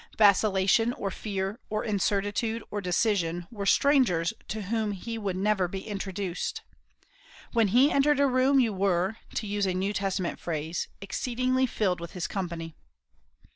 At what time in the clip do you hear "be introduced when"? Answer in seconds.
5.67-7.67